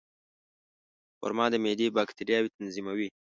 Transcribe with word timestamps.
خرما 1.19 1.45
د 1.51 1.53
معدې 1.63 1.87
باکتریاوې 1.97 2.49
تنظیموي. 2.57 3.07